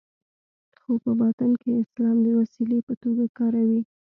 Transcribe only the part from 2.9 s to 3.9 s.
توګه کاروي.